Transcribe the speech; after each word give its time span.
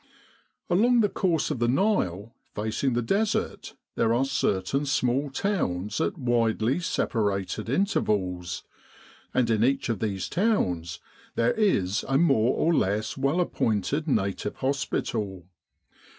Along 0.67 1.01
the 1.01 1.09
course 1.09 1.51
of 1.51 1.59
the 1.59 1.67
Nile 1.67 2.33
facing 2.55 2.93
the 2.93 3.03
Desert 3.03 3.75
there 3.93 4.15
are 4.15 4.25
certain 4.25 4.87
small 4.87 5.29
towns 5.29 6.01
at 6.01 6.17
widely 6.17 6.79
separated 6.79 7.69
intervals, 7.69 8.63
and 9.31 9.47
in 9.47 9.63
each 9.63 9.89
of 9.89 9.99
these 9.99 10.27
towns 10.27 10.99
there 11.35 11.53
is 11.53 12.03
a 12.09 12.17
more 12.17 12.55
or 12.57 12.73
less 12.73 13.15
well 13.15 13.39
appointed 13.39 14.07
native 14.07 14.55
hospital. 14.55 15.45